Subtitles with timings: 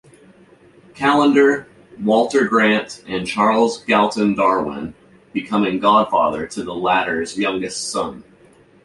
[0.95, 1.67] Callender,
[1.99, 4.95] Walter Grant and Charles Galton Darwin,
[5.31, 8.23] becoming godfather to the latter's youngest son.